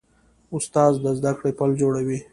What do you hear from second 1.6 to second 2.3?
جوړوي.